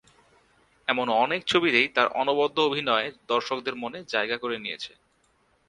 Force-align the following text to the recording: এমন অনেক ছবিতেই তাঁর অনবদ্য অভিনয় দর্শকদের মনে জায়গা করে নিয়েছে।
এমন 0.87 1.07
অনেক 1.23 1.41
ছবিতেই 1.47 1.87
তাঁর 1.95 2.07
অনবদ্য 2.21 2.57
অভিনয় 2.61 3.07
দর্শকদের 3.27 3.75
মনে 3.75 3.99
জায়গা 4.13 4.37
করে 4.37 4.57
নিয়েছে। 4.57 4.91